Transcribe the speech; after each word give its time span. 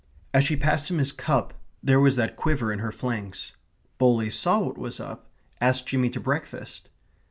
As 0.33 0.43
she 0.43 0.55
passed 0.55 0.89
him 0.89 0.97
his 0.97 1.11
cup 1.11 1.53
there 1.83 1.99
was 1.99 2.15
that 2.15 2.35
quiver 2.35 2.73
in 2.73 2.79
her 2.79 2.91
flanks. 2.91 3.51
Bowley 3.99 4.31
saw 4.31 4.57
what 4.61 4.77
was 4.79 4.99
up 4.99 5.29
asked 5.61 5.85
Jimmy 5.85 6.09
to 6.09 6.19
breakfast. 6.19 6.89